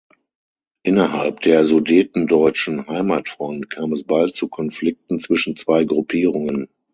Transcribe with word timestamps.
Innerhalb 0.81 1.41
der 1.41 1.63
"Sudetendeutschen 1.63 2.87
Heimatfront" 2.87 3.69
kam 3.69 3.93
es 3.93 4.03
bald 4.03 4.35
zu 4.35 4.47
Konflikten 4.47 5.19
zwischen 5.19 5.55
zwei 5.55 5.83
Gruppierungen. 5.83 6.69